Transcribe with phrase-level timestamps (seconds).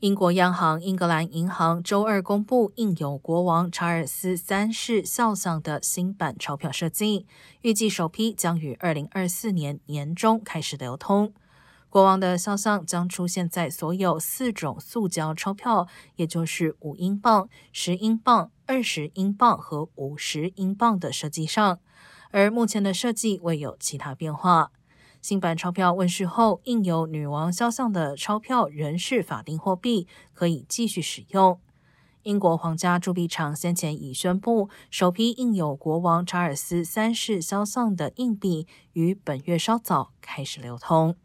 [0.00, 7.26] 英国央行英格兰银行周二公布印有国王查尔斯三世肖像的新版钞票设计，
[7.62, 11.32] 预计首批将于二零二四年年中开始流通。
[11.88, 21.78] 国王的肖像将出现在所有四种塑胶钞票，也就是五英镑、十英镑、二十英镑和五十英镑的设计上，
[22.32, 24.72] 而目前的设计未有其他变化。
[25.20, 31.58] 新版钞票问世后，印有女王肖像的钞票仍是法定货币，可以继续使用。
[32.22, 41.16] 英国皇家铸币厂先前已宣布，首批印有国王查尔斯三世肖像的硬币于本月稍早开始流通。